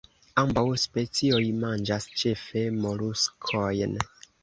[0.43, 3.99] Ambaŭ specioj manĝas ĉefe moluskojn.